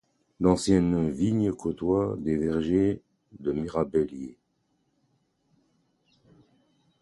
[0.39, 3.03] D'anciennes vignes côtoient des vergers
[3.39, 4.39] de mirabelliers.